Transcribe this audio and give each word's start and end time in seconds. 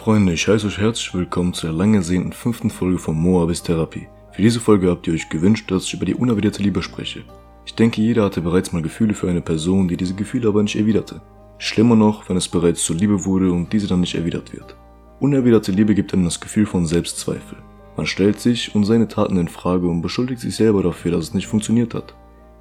Freunde, 0.00 0.32
ich 0.32 0.48
heiße 0.48 0.66
euch 0.66 0.78
herzlich 0.78 1.12
willkommen 1.12 1.52
zu 1.52 1.66
der 1.66 1.76
lang 1.76 1.92
ersehnten 1.92 2.32
fünften 2.32 2.70
Folge 2.70 2.96
von 2.96 3.14
Moabis 3.14 3.62
Therapie. 3.62 4.08
Für 4.32 4.40
diese 4.40 4.58
Folge 4.58 4.88
habt 4.88 5.06
ihr 5.06 5.12
euch 5.12 5.28
gewünscht, 5.28 5.70
dass 5.70 5.84
ich 5.84 5.92
über 5.92 6.06
die 6.06 6.14
unerwiderte 6.14 6.62
Liebe 6.62 6.82
spreche. 6.82 7.22
Ich 7.66 7.74
denke, 7.74 8.00
jeder 8.00 8.24
hatte 8.24 8.40
bereits 8.40 8.72
mal 8.72 8.80
Gefühle 8.80 9.12
für 9.12 9.28
eine 9.28 9.42
Person, 9.42 9.88
die 9.88 9.98
diese 9.98 10.14
Gefühle 10.14 10.48
aber 10.48 10.62
nicht 10.62 10.76
erwiderte. 10.76 11.20
Schlimmer 11.58 11.96
noch, 11.96 12.30
wenn 12.30 12.38
es 12.38 12.48
bereits 12.48 12.82
zur 12.82 12.96
Liebe 12.96 13.26
wurde 13.26 13.52
und 13.52 13.74
diese 13.74 13.88
dann 13.88 14.00
nicht 14.00 14.14
erwidert 14.14 14.54
wird. 14.54 14.74
Unerwiderte 15.20 15.70
Liebe 15.70 15.94
gibt 15.94 16.14
einem 16.14 16.24
das 16.24 16.40
Gefühl 16.40 16.64
von 16.64 16.86
Selbstzweifel. 16.86 17.58
Man 17.98 18.06
stellt 18.06 18.40
sich 18.40 18.74
und 18.74 18.84
seine 18.84 19.06
Taten 19.06 19.36
in 19.36 19.48
Frage 19.48 19.86
und 19.86 20.00
beschuldigt 20.00 20.40
sich 20.40 20.56
selber 20.56 20.82
dafür, 20.82 21.10
dass 21.10 21.24
es 21.24 21.34
nicht 21.34 21.46
funktioniert 21.46 21.92
hat. 21.92 22.14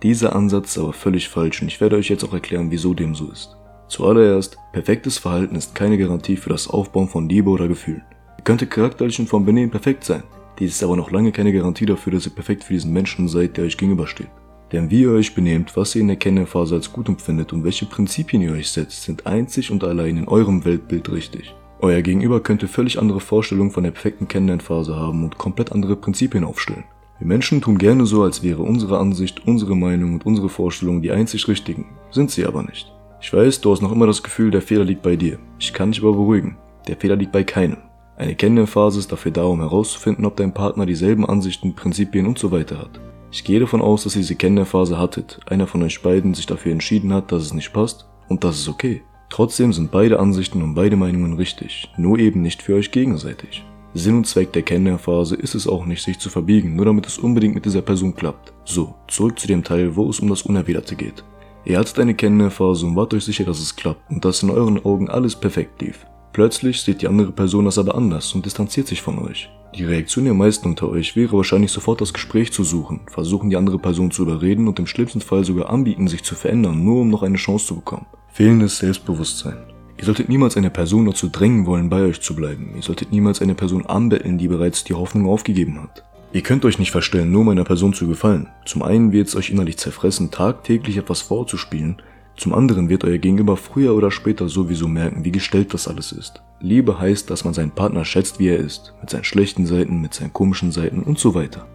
Dieser 0.04 0.36
Ansatz 0.36 0.72
ist 0.72 0.80
aber 0.80 0.92
völlig 0.92 1.30
falsch 1.30 1.62
und 1.62 1.70
ich 1.70 1.80
werde 1.80 1.96
euch 1.96 2.10
jetzt 2.10 2.26
auch 2.26 2.34
erklären, 2.34 2.70
wieso 2.70 2.94
dem 2.94 3.16
so 3.16 3.32
ist. 3.32 3.56
Zuallererst, 3.90 4.58
perfektes 4.72 5.18
Verhalten 5.18 5.56
ist 5.56 5.76
keine 5.76 5.98
Garantie 5.98 6.38
für 6.38 6.50
das 6.50 6.70
Aufbauen 6.70 7.10
von 7.10 7.28
Liebe 7.28 7.50
oder 7.50 7.68
Gefühlen. 7.68 8.04
Ihr 8.38 8.44
könntet 8.44 8.72
charakterlich 8.72 9.20
und 9.20 9.28
vom 9.28 9.46
Benehmen 9.46 9.72
perfekt 9.72 10.06
sein, 10.06 10.24
dies 10.60 10.74
ist 10.74 10.84
aber 10.84 10.98
noch 10.98 11.12
lange 11.12 11.32
keine 11.32 11.54
Garantie 11.54 11.86
dafür, 11.86 12.12
dass 12.12 12.26
ihr 12.26 12.34
perfekt 12.34 12.66
für 12.66 12.74
diesen 12.74 12.92
Menschen 12.92 13.30
seid, 13.30 13.56
der 13.56 13.64
euch 13.64 13.78
gegenübersteht. 13.78 14.28
Denn 14.74 14.92
wie 14.92 15.02
ihr 15.02 15.12
euch 15.12 15.34
benehmt, 15.34 15.78
was 15.78 15.96
ihr 15.96 16.02
in 16.02 16.10
der 16.10 16.18
Kennenphase 16.18 16.76
als 16.76 16.92
gut 16.92 17.08
empfindet 17.08 17.54
und 17.54 17.64
welche 17.64 17.86
Prinzipien 17.86 18.42
ihr 18.42 18.52
euch 18.52 18.70
setzt, 18.70 19.04
sind 19.04 19.26
einzig 19.26 19.72
und 19.72 19.84
allein 19.86 20.18
in 20.18 20.28
eurem 20.28 20.66
Weltbild 20.66 21.10
richtig. 21.12 21.56
Euer 21.80 22.02
Gegenüber 22.02 22.42
könnte 22.42 22.68
völlig 22.68 23.00
andere 23.00 23.22
Vorstellungen 23.22 23.72
von 23.72 23.86
der 23.86 23.92
perfekten 23.92 24.28
Kennenlernphase 24.28 24.98
haben 24.98 25.24
und 25.24 25.38
komplett 25.38 25.72
andere 25.72 25.96
Prinzipien 25.96 26.44
aufstellen. 26.44 26.84
Wir 27.20 27.28
Menschen 27.28 27.62
tun 27.62 27.78
gerne 27.78 28.06
so, 28.06 28.24
als 28.24 28.44
wäre 28.44 28.62
unsere 28.62 28.98
Ansicht, 28.98 29.48
unsere 29.48 29.78
Meinung 29.78 30.14
und 30.14 30.26
unsere 30.26 30.50
Vorstellungen 30.50 31.02
die 31.02 31.12
einzig 31.12 31.48
richtigen, 31.48 31.86
sind 32.12 32.32
sie 32.32 32.46
aber 32.46 32.64
nicht. 32.64 32.92
Ich 33.22 33.34
weiß, 33.34 33.60
du 33.60 33.72
hast 33.72 33.82
noch 33.82 33.92
immer 33.92 34.08
das 34.08 34.24
Gefühl, 34.24 34.50
der 34.50 34.62
Fehler 34.62 34.86
liegt 34.86 35.02
bei 35.02 35.18
dir. 35.18 35.40
Ich 35.60 35.74
kann 35.74 35.92
dich 35.92 36.02
aber 36.02 36.14
beruhigen. 36.14 36.58
Der 36.88 36.96
Fehler 36.96 37.18
liegt 37.18 37.34
bei 37.34 37.44
keinem. 37.44 37.78
Eine 38.16 38.36
Kennenlernphase 38.36 39.00
ist 39.00 39.12
dafür 39.12 39.32
da, 39.32 39.44
um 39.44 39.60
herauszufinden, 39.60 40.26
ob 40.26 40.38
dein 40.38 40.54
Partner 40.54 40.86
dieselben 40.86 41.26
Ansichten, 41.26 41.76
Prinzipien 41.76 42.26
und 42.26 42.40
so 42.40 42.52
weiter 42.52 42.78
hat. 42.78 43.00
Ich 43.32 43.44
gehe 43.44 43.60
davon 43.60 43.82
aus, 43.82 44.04
dass 44.04 44.16
ihr 44.16 44.22
diese 44.22 44.36
Kennenlernphase 44.36 44.98
hattet, 44.98 45.40
einer 45.46 45.68
von 45.68 45.84
euch 45.84 46.02
beiden 46.02 46.34
sich 46.34 46.46
dafür 46.46 46.72
entschieden 46.72 47.14
hat, 47.14 47.32
dass 47.32 47.44
es 47.44 47.54
nicht 47.54 47.74
passt 47.74 48.08
und 48.30 48.44
das 48.44 48.58
ist 48.58 48.70
okay. 48.70 49.04
Trotzdem 49.30 49.74
sind 49.74 49.92
beide 49.92 50.20
Ansichten 50.20 50.64
und 50.64 50.74
beide 50.74 50.96
Meinungen 50.96 51.34
richtig, 51.34 51.92
nur 51.98 52.18
eben 52.20 52.42
nicht 52.42 52.62
für 52.62 52.76
euch 52.76 52.90
gegenseitig. 52.90 53.64
Sinn 53.94 54.18
und 54.18 54.28
Zweck 54.28 54.54
der 54.54 54.64
Kennenlernphase 54.64 55.36
ist 55.36 55.56
es 55.56 55.68
auch 55.68 55.86
nicht, 55.86 56.04
sich 56.04 56.20
zu 56.20 56.30
verbiegen, 56.30 56.76
nur 56.76 56.86
damit 56.86 57.06
es 57.06 57.18
unbedingt 57.18 57.56
mit 57.56 57.66
dieser 57.66 57.82
Person 57.82 58.16
klappt. 58.16 58.54
So, 58.66 58.96
zurück 59.08 59.40
zu 59.40 59.48
dem 59.48 59.64
Teil, 59.64 59.96
wo 59.96 60.10
es 60.10 60.20
um 60.20 60.30
das 60.30 60.44
Unerwiderte 60.44 60.96
geht. 60.96 61.24
Ihr 61.66 61.78
hattet 61.78 62.00
eine 62.00 62.16
Kennenlernphase 62.16 62.86
und 62.86 62.96
wart 62.96 63.14
euch 63.14 63.26
sicher, 63.26 63.44
dass 63.44 63.60
es 63.60 63.76
klappt 63.76 64.10
und 64.10 64.24
dass 64.26 64.44
in 64.44 64.50
euren 64.50 64.84
Augen 64.84 65.10
alles 65.10 65.36
perfekt 65.36 65.82
lief. 65.82 66.06
Plötzlich 66.34 66.82
sieht 66.82 67.02
die 67.02 67.08
andere 67.08 67.32
Person 67.32 67.66
das 67.66 67.78
aber 67.78 67.96
anders 67.96 68.34
und 68.34 68.46
distanziert 68.46 68.88
sich 68.88 69.02
von 69.02 69.20
euch. 69.20 69.50
Die 69.76 69.84
Reaktion 69.84 70.26
der 70.26 70.34
meisten 70.34 70.68
unter 70.68 70.90
euch 70.90 71.16
wäre 71.16 71.38
wahrscheinlich 71.38 71.72
sofort 71.72 72.02
das 72.02 72.14
Gespräch 72.14 72.52
zu 72.52 72.64
suchen, 72.64 73.02
versuchen 73.12 73.50
die 73.50 73.56
andere 73.56 73.78
Person 73.78 74.10
zu 74.10 74.24
überreden 74.24 74.68
und 74.68 74.80
im 74.80 74.88
schlimmsten 74.88 75.22
Fall 75.22 75.44
sogar 75.44 75.70
anbieten, 75.70 76.08
sich 76.08 76.24
zu 76.24 76.36
verändern, 76.36 76.84
nur 76.84 77.02
um 77.02 77.10
noch 77.10 77.24
eine 77.24 77.38
Chance 77.38 77.68
zu 77.68 77.76
bekommen. 77.76 78.08
Fehlendes 78.30 78.78
Selbstbewusstsein. 78.78 79.58
Ihr 79.98 80.06
solltet 80.06 80.30
niemals 80.30 80.56
eine 80.56 80.70
Person 80.70 81.06
dazu 81.06 81.28
drängen 81.28 81.66
wollen, 81.66 81.90
bei 81.90 82.02
euch 82.04 82.22
zu 82.22 82.34
bleiben. 82.34 82.72
Ihr 82.76 82.82
solltet 82.82 83.12
niemals 83.12 83.42
eine 83.42 83.54
Person 83.54 83.86
anbetteln, 83.86 84.38
die 84.38 84.48
bereits 84.48 84.86
die 84.86 84.94
Hoffnung 84.94 85.28
aufgegeben 85.28 85.82
hat. 85.82 86.04
Ihr 86.32 86.42
könnt 86.42 86.64
euch 86.64 86.78
nicht 86.78 86.92
verstellen, 86.92 87.32
nur 87.32 87.42
um 87.42 87.50
einer 87.50 87.64
Person 87.64 87.94
zu 87.94 88.08
gefallen. 88.08 88.50
Zum 88.64 88.84
einen 88.84 89.12
wird 89.12 89.28
es 89.28 89.36
euch 89.36 89.50
innerlich 89.50 89.78
zerfressen, 89.78 90.30
tagtäglich 90.30 90.98
etwas 90.98 91.22
vorzuspielen. 91.22 92.02
Zum 92.38 92.54
anderen 92.54 92.88
wird 92.88 93.04
euer 93.04 93.18
Gegenüber 93.18 93.58
früher 93.58 93.96
oder 93.96 94.12
später 94.12 94.48
sowieso 94.48 94.88
merken, 94.88 95.26
wie 95.26 95.32
gestellt 95.32 95.74
das 95.74 95.88
alles 95.88 96.12
ist. 96.12 96.44
Liebe 96.62 97.00
heißt, 97.00 97.32
dass 97.32 97.46
man 97.46 97.56
seinen 97.56 97.72
Partner 97.72 98.06
schätzt, 98.06 98.40
wie 98.40 98.50
er 98.50 98.58
ist. 98.58 98.94
Mit 99.02 99.10
seinen 99.10 99.24
schlechten 99.24 99.66
Seiten, 99.66 100.02
mit 100.02 100.14
seinen 100.14 100.32
komischen 100.32 100.72
Seiten 100.72 101.02
und 101.02 101.18
so 101.18 101.34
weiter. 101.34 101.66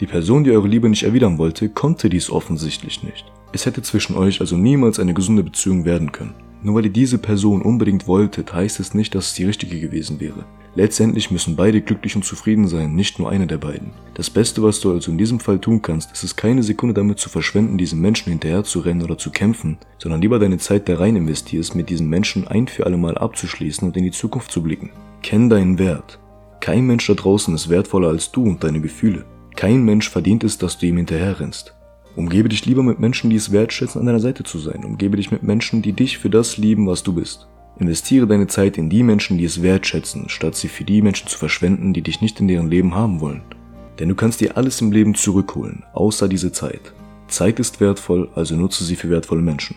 Die 0.00 0.06
Person, 0.06 0.44
die 0.44 0.50
eure 0.50 0.68
Liebe 0.68 0.90
nicht 0.90 1.04
erwidern 1.04 1.38
wollte, 1.38 1.70
konnte 1.70 2.10
dies 2.10 2.28
offensichtlich 2.28 3.02
nicht. 3.02 3.24
Es 3.52 3.64
hätte 3.64 3.80
zwischen 3.80 4.16
euch 4.16 4.40
also 4.40 4.56
niemals 4.58 5.00
eine 5.00 5.14
gesunde 5.14 5.42
Beziehung 5.42 5.86
werden 5.86 6.12
können. 6.12 6.34
Nur 6.62 6.76
weil 6.76 6.86
ihr 6.86 6.92
diese 6.92 7.18
Person 7.18 7.62
unbedingt 7.62 8.06
wolltet, 8.06 8.52
heißt 8.52 8.78
es 8.80 8.94
nicht, 8.94 9.14
dass 9.14 9.28
es 9.28 9.34
die 9.34 9.44
richtige 9.44 9.80
gewesen 9.80 10.20
wäre. 10.20 10.44
Letztendlich 10.74 11.30
müssen 11.30 11.54
beide 11.54 11.82
glücklich 11.82 12.16
und 12.16 12.24
zufrieden 12.24 12.66
sein, 12.66 12.94
nicht 12.94 13.18
nur 13.18 13.28
einer 13.28 13.46
der 13.46 13.58
beiden. 13.58 13.90
Das 14.14 14.30
Beste, 14.30 14.62
was 14.62 14.80
du 14.80 14.90
also 14.92 15.10
in 15.10 15.18
diesem 15.18 15.38
Fall 15.38 15.58
tun 15.58 15.82
kannst, 15.82 16.12
ist 16.12 16.22
es 16.22 16.34
keine 16.34 16.62
Sekunde 16.62 16.94
damit 16.94 17.18
zu 17.18 17.28
verschwenden, 17.28 17.76
diesem 17.76 18.00
Menschen 18.00 18.30
hinterher 18.30 18.64
zu 18.64 18.80
rennen 18.80 19.02
oder 19.02 19.18
zu 19.18 19.30
kämpfen, 19.30 19.76
sondern 19.98 20.22
lieber 20.22 20.38
deine 20.38 20.56
Zeit 20.56 20.88
da 20.88 20.96
rein 20.96 21.16
investierst, 21.16 21.74
mit 21.74 21.90
diesem 21.90 22.08
Menschen 22.08 22.48
ein 22.48 22.68
für 22.68 22.86
alle 22.86 22.96
Mal 22.96 23.18
abzuschließen 23.18 23.86
und 23.86 23.96
in 23.98 24.04
die 24.04 24.12
Zukunft 24.12 24.50
zu 24.50 24.62
blicken. 24.62 24.90
Kenn 25.22 25.50
deinen 25.50 25.78
Wert. 25.78 26.18
Kein 26.60 26.86
Mensch 26.86 27.06
da 27.06 27.14
draußen 27.14 27.54
ist 27.54 27.68
wertvoller 27.68 28.08
als 28.08 28.32
du 28.32 28.44
und 28.44 28.64
deine 28.64 28.80
Gefühle. 28.80 29.26
Kein 29.56 29.84
Mensch 29.84 30.08
verdient 30.08 30.42
es, 30.44 30.56
dass 30.56 30.78
du 30.78 30.86
ihm 30.86 30.96
hinterher 30.96 31.38
rennst. 31.38 31.74
Umgebe 32.14 32.48
dich 32.48 32.66
lieber 32.66 32.82
mit 32.82 32.98
Menschen, 32.98 33.30
die 33.30 33.36
es 33.36 33.52
wertschätzen, 33.52 34.00
an 34.00 34.06
deiner 34.06 34.20
Seite 34.20 34.44
zu 34.44 34.58
sein. 34.58 34.84
Umgebe 34.84 35.16
dich 35.16 35.30
mit 35.30 35.42
Menschen, 35.42 35.80
die 35.80 35.92
dich 35.92 36.18
für 36.18 36.28
das 36.28 36.58
lieben, 36.58 36.86
was 36.86 37.02
du 37.02 37.14
bist. 37.14 37.48
Investiere 37.78 38.26
deine 38.26 38.48
Zeit 38.48 38.76
in 38.76 38.90
die 38.90 39.02
Menschen, 39.02 39.38
die 39.38 39.44
es 39.44 39.62
wertschätzen, 39.62 40.28
statt 40.28 40.54
sie 40.54 40.68
für 40.68 40.84
die 40.84 41.00
Menschen 41.00 41.28
zu 41.28 41.38
verschwenden, 41.38 41.94
die 41.94 42.02
dich 42.02 42.20
nicht 42.20 42.38
in 42.38 42.48
deren 42.48 42.68
Leben 42.68 42.94
haben 42.94 43.20
wollen. 43.20 43.42
Denn 43.98 44.10
du 44.10 44.14
kannst 44.14 44.40
dir 44.40 44.56
alles 44.56 44.80
im 44.82 44.92
Leben 44.92 45.14
zurückholen, 45.14 45.84
außer 45.94 46.28
diese 46.28 46.52
Zeit. 46.52 46.92
Zeit 47.28 47.58
ist 47.58 47.80
wertvoll, 47.80 48.28
also 48.34 48.56
nutze 48.56 48.84
sie 48.84 48.96
für 48.96 49.08
wertvolle 49.08 49.40
Menschen. 49.40 49.76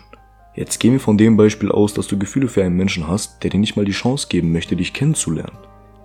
Jetzt 0.54 0.78
gehen 0.78 0.92
wir 0.92 1.00
von 1.00 1.18
dem 1.18 1.36
Beispiel 1.36 1.70
aus, 1.70 1.94
dass 1.94 2.06
du 2.06 2.18
Gefühle 2.18 2.48
für 2.48 2.62
einen 2.64 2.76
Menschen 2.76 3.08
hast, 3.08 3.42
der 3.42 3.50
dir 3.50 3.58
nicht 3.60 3.76
mal 3.76 3.84
die 3.84 3.92
Chance 3.92 4.26
geben 4.28 4.52
möchte, 4.52 4.76
dich 4.76 4.92
kennenzulernen. 4.92 5.56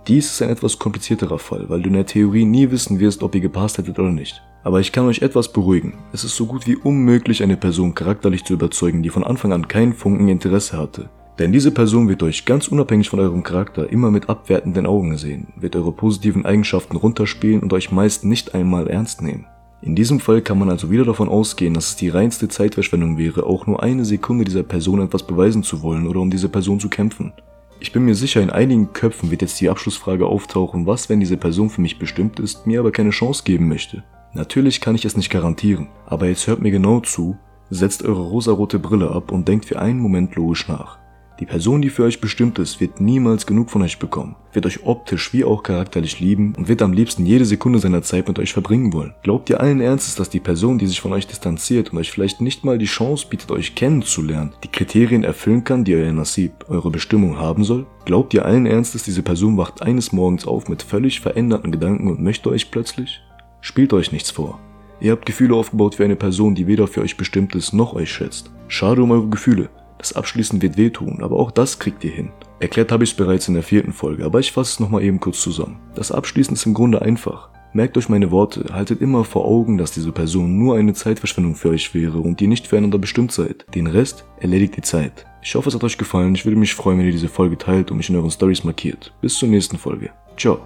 Dies 0.07 0.31
ist 0.31 0.41
ein 0.41 0.49
etwas 0.49 0.79
komplizierterer 0.79 1.39
Fall, 1.39 1.69
weil 1.69 1.81
du 1.81 1.87
in 1.87 1.93
der 1.93 2.05
Theorie 2.05 2.45
nie 2.45 2.71
wissen 2.71 2.99
wirst, 2.99 3.21
ob 3.21 3.35
ihr 3.35 3.41
gepasst 3.41 3.77
hättet 3.77 3.99
oder 3.99 4.11
nicht. 4.11 4.41
Aber 4.63 4.79
ich 4.79 4.91
kann 4.91 5.05
euch 5.05 5.21
etwas 5.21 5.51
beruhigen. 5.51 5.93
Es 6.13 6.23
ist 6.23 6.35
so 6.35 6.45
gut 6.45 6.67
wie 6.67 6.75
unmöglich, 6.75 7.41
eine 7.41 7.57
Person 7.57 7.95
charakterlich 7.95 8.43
zu 8.43 8.53
überzeugen, 8.53 9.01
die 9.01 9.09
von 9.09 9.23
Anfang 9.23 9.53
an 9.53 9.67
keinen 9.67 9.93
Funken 9.93 10.27
Interesse 10.27 10.77
hatte. 10.77 11.09
Denn 11.39 11.51
diese 11.51 11.71
Person 11.71 12.07
wird 12.07 12.21
euch 12.21 12.45
ganz 12.45 12.67
unabhängig 12.67 13.09
von 13.09 13.19
eurem 13.19 13.41
Charakter 13.41 13.89
immer 13.89 14.11
mit 14.11 14.29
abwertenden 14.29 14.85
Augen 14.85 15.17
sehen, 15.17 15.47
wird 15.55 15.75
eure 15.75 15.91
positiven 15.91 16.45
Eigenschaften 16.45 16.97
runterspielen 16.97 17.61
und 17.61 17.73
euch 17.73 17.91
meist 17.91 18.23
nicht 18.23 18.53
einmal 18.53 18.87
ernst 18.87 19.21
nehmen. 19.21 19.47
In 19.81 19.95
diesem 19.95 20.19
Fall 20.19 20.41
kann 20.43 20.59
man 20.59 20.69
also 20.69 20.91
wieder 20.91 21.05
davon 21.05 21.27
ausgehen, 21.27 21.73
dass 21.73 21.89
es 21.89 21.95
die 21.95 22.09
reinste 22.09 22.47
Zeitverschwendung 22.47 23.17
wäre, 23.17 23.47
auch 23.47 23.65
nur 23.65 23.81
eine 23.81 24.05
Sekunde 24.05 24.45
dieser 24.45 24.61
Person 24.61 25.01
etwas 25.01 25.25
beweisen 25.25 25.63
zu 25.63 25.81
wollen 25.81 26.05
oder 26.05 26.19
um 26.19 26.29
diese 26.29 26.49
Person 26.49 26.79
zu 26.79 26.87
kämpfen. 26.87 27.33
Ich 27.79 27.91
bin 27.91 28.05
mir 28.05 28.13
sicher, 28.13 28.41
in 28.41 28.51
einigen 28.51 28.93
Köpfen 28.93 29.31
wird 29.31 29.41
jetzt 29.41 29.59
die 29.59 29.69
Abschlussfrage 29.69 30.27
auftauchen, 30.27 30.85
was, 30.85 31.09
wenn 31.09 31.19
diese 31.19 31.37
Person 31.37 31.71
für 31.71 31.81
mich 31.81 31.97
bestimmt 31.97 32.39
ist, 32.39 32.67
mir 32.67 32.79
aber 32.79 32.91
keine 32.91 33.09
Chance 33.09 33.41
geben 33.43 33.67
möchte. 33.67 34.03
Natürlich 34.33 34.79
kann 34.79 34.95
ich 34.95 35.05
es 35.05 35.17
nicht 35.17 35.29
garantieren, 35.29 35.89
aber 36.05 36.27
jetzt 36.27 36.47
hört 36.47 36.61
mir 36.61 36.71
genau 36.71 37.01
zu, 37.01 37.37
setzt 37.69 38.03
eure 38.03 38.21
rosarote 38.21 38.79
Brille 38.79 39.11
ab 39.11 39.31
und 39.31 39.47
denkt 39.47 39.65
für 39.65 39.79
einen 39.79 39.99
Moment 39.99 40.35
logisch 40.35 40.67
nach. 40.67 40.99
Die 41.41 41.47
Person, 41.47 41.81
die 41.81 41.89
für 41.89 42.03
euch 42.03 42.21
bestimmt 42.21 42.59
ist, 42.59 42.79
wird 42.79 43.01
niemals 43.01 43.47
genug 43.47 43.71
von 43.71 43.81
euch 43.81 43.97
bekommen, 43.97 44.35
wird 44.53 44.67
euch 44.67 44.85
optisch 44.85 45.33
wie 45.33 45.43
auch 45.43 45.63
charakterlich 45.63 46.19
lieben 46.19 46.53
und 46.55 46.67
wird 46.67 46.83
am 46.83 46.93
liebsten 46.93 47.25
jede 47.25 47.45
Sekunde 47.45 47.79
seiner 47.79 48.03
Zeit 48.03 48.27
mit 48.27 48.37
euch 48.37 48.53
verbringen 48.53 48.93
wollen. 48.93 49.15
Glaubt 49.23 49.49
ihr 49.49 49.59
allen 49.59 49.81
Ernstes, 49.81 50.13
dass 50.13 50.29
die 50.29 50.39
Person, 50.39 50.77
die 50.77 50.85
sich 50.85 51.01
von 51.01 51.13
euch 51.13 51.25
distanziert 51.25 51.91
und 51.91 51.97
euch 51.97 52.11
vielleicht 52.11 52.41
nicht 52.41 52.63
mal 52.63 52.77
die 52.77 52.85
Chance 52.85 53.25
bietet, 53.27 53.49
euch 53.49 53.73
kennenzulernen, 53.73 54.53
die 54.63 54.67
Kriterien 54.67 55.23
erfüllen 55.23 55.63
kann, 55.63 55.83
die 55.83 55.95
euer 55.95 56.13
Nasib, 56.13 56.69
eure 56.69 56.91
Bestimmung 56.91 57.39
haben 57.39 57.63
soll? 57.63 57.87
Glaubt 58.05 58.35
ihr 58.35 58.45
allen 58.45 58.67
Ernstes, 58.67 59.01
diese 59.03 59.23
Person 59.23 59.57
wacht 59.57 59.81
eines 59.81 60.11
Morgens 60.11 60.45
auf 60.45 60.69
mit 60.69 60.83
völlig 60.83 61.21
veränderten 61.21 61.71
Gedanken 61.71 62.07
und 62.07 62.21
möchte 62.21 62.49
euch 62.49 62.69
plötzlich? 62.69 63.19
Spielt 63.61 63.93
euch 63.93 64.11
nichts 64.11 64.31
vor. 64.31 64.59
Ihr 64.99 65.11
habt 65.11 65.25
Gefühle 65.25 65.55
aufgebaut 65.55 65.95
für 65.95 66.03
eine 66.03 66.15
Person, 66.15 66.53
die 66.55 66.67
weder 66.67 66.87
für 66.87 67.01
euch 67.01 67.17
bestimmt 67.17 67.55
ist 67.55 67.73
noch 67.73 67.93
euch 67.93 68.11
schätzt. 68.11 68.51
Schade 68.67 69.01
um 69.01 69.11
eure 69.11 69.29
Gefühle. 69.29 69.69
Das 69.97 70.13
Abschließen 70.13 70.61
wird 70.61 70.77
wehtun, 70.77 71.21
aber 71.21 71.37
auch 71.37 71.51
das 71.51 71.77
kriegt 71.77 72.03
ihr 72.03 72.11
hin. 72.11 72.31
Erklärt 72.59 72.91
habe 72.91 73.03
ich 73.03 73.11
es 73.11 73.15
bereits 73.15 73.47
in 73.47 73.53
der 73.53 73.63
vierten 73.63 73.93
Folge, 73.93 74.25
aber 74.25 74.39
ich 74.39 74.51
fasse 74.51 74.73
es 74.73 74.79
nochmal 74.79 75.03
eben 75.03 75.19
kurz 75.19 75.41
zusammen. 75.41 75.79
Das 75.95 76.11
Abschließen 76.11 76.55
ist 76.55 76.65
im 76.65 76.73
Grunde 76.73 77.01
einfach. 77.01 77.49
Merkt 77.73 77.97
euch 77.97 78.09
meine 78.09 78.31
Worte, 78.31 78.65
haltet 78.73 78.99
immer 78.99 79.23
vor 79.23 79.45
Augen, 79.45 79.77
dass 79.77 79.91
diese 79.91 80.11
Person 80.11 80.57
nur 80.57 80.75
eine 80.75 80.93
Zeitverschwendung 80.93 81.55
für 81.55 81.69
euch 81.69 81.93
wäre 81.93 82.19
und 82.19 82.41
ihr 82.41 82.47
nicht 82.47 82.67
füreinander 82.67 82.97
bestimmt 82.97 83.31
seid. 83.31 83.65
Den 83.73 83.87
Rest 83.87 84.25
erledigt 84.39 84.75
die 84.75 84.81
Zeit. 84.81 85.25
Ich 85.41 85.55
hoffe, 85.55 85.69
es 85.69 85.75
hat 85.75 85.83
euch 85.83 85.97
gefallen. 85.97 86.35
Ich 86.35 86.45
würde 86.45 86.57
mich 86.57 86.75
freuen, 86.75 86.99
wenn 86.99 87.05
ihr 87.05 87.11
diese 87.11 87.29
Folge 87.29 87.57
teilt 87.57 87.89
und 87.89 87.97
mich 87.97 88.09
in 88.09 88.15
euren 88.15 88.31
Stories 88.31 88.63
markiert. 88.63 89.13
Bis 89.21 89.35
zur 89.35 89.49
nächsten 89.49 89.77
Folge. 89.77 90.09
Ciao. 90.37 90.59